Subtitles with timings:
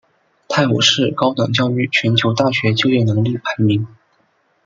[0.49, 3.85] 泰晤士高等教育全球大学就业能力排名。